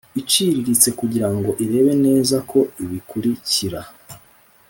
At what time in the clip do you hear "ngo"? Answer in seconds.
1.35-1.49